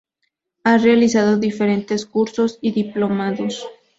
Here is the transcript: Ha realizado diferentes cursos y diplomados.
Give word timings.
Ha 0.63 0.79
realizado 0.79 1.37
diferentes 1.37 2.07
cursos 2.07 2.57
y 2.59 2.71
diplomados. 2.71 3.67